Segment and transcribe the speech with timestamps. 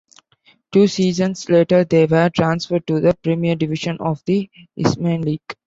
[0.71, 5.55] Two seasons later they were transferred to the Premier Division of the Isthmian League.